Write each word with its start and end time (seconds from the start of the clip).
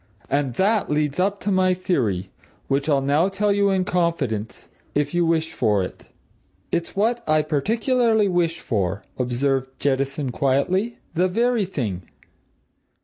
And 0.31 0.55
that 0.55 0.89
leads 0.89 1.19
up 1.19 1.39
to 1.41 1.51
my 1.51 1.75
theory 1.75 2.31
which 2.67 2.89
I'll 2.89 3.03
now 3.03 3.29
tell 3.29 3.53
you 3.53 3.69
in 3.69 3.85
confidence 3.85 4.67
if 4.95 5.13
you 5.13 5.27
wish 5.27 5.53
for 5.53 5.83
it." 5.83 6.05
"It's 6.71 6.95
what 6.95 7.23
I 7.29 7.43
particularly 7.43 8.27
wish 8.27 8.61
for," 8.61 9.03
observed 9.19 9.79
Jettison 9.79 10.31
quietly. 10.31 10.97
"The 11.13 11.27
very 11.27 11.65
thing!" 11.65 12.01